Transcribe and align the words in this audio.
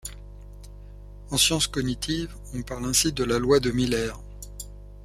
En 1.29 1.37
sciences 1.37 1.67
cognitives, 1.67 2.31
on 2.55 2.63
parle 2.63 2.85
ainsi 2.85 3.11
de 3.13 3.23
la 3.23 3.37
Loi 3.37 3.59
de 3.59 3.69
Miller. 3.69 4.19